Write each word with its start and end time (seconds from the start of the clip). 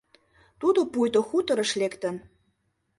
Тудо 0.59 0.79
пуйто 0.91 1.19
хуторыш 1.29 1.71
лектын. 1.81 2.15